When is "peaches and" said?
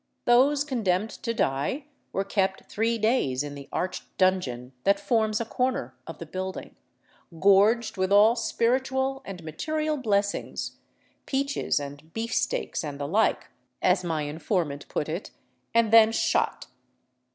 11.27-12.11